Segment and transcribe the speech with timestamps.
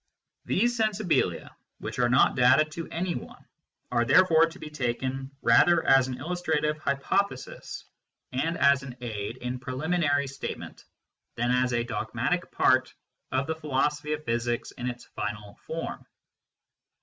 [0.45, 3.45] These" sensibilia" which are not data to anyone
[3.91, 7.85] are therefore to be taken rather as an illustrative hypothesis
[8.31, 10.85] and as an aid in preliminary statement
[11.35, 12.95] than as a dogmatic part
[13.31, 16.03] of the philosophy of physics in its final form.